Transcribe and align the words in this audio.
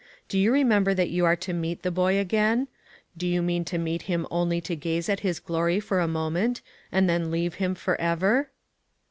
Do 0.29 0.39
you 0.39 0.51
remem 0.51 0.83
ber 0.83 0.93
that 0.95 1.11
you 1.11 1.25
are 1.25 1.35
to 1.35 1.53
meet 1.53 1.83
the 1.83 1.91
boy 1.91 2.17
again? 2.17 2.67
Do 3.15 3.27
you 3.27 3.43
mean 3.43 3.63
to 3.65 3.77
meet 3.77 4.01
him 4.09 4.25
only 4.31 4.59
to 4.61 4.75
gaze 4.75 5.07
at 5.09 5.19
his 5.19 5.39
glory 5.39 5.79
for 5.79 5.99
a 5.99 6.07
moment, 6.07 6.61
and 6.91 7.07
then 7.07 7.29
leave 7.29 7.53
him 7.61 7.75
forever?" 7.75 8.49